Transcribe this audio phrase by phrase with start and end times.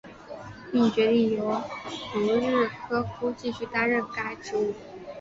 [0.71, 1.61] 并决定由
[2.15, 4.73] 卢日科夫继续担任该职务。